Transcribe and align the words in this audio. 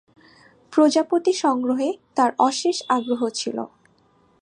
প্রজাপতি 0.73 1.33
সংগ্রহে 1.43 1.89
তার 2.15 2.31
অশেষ 2.39 2.77
আগ্রহ 2.89 3.21
ছিল। 3.29 3.57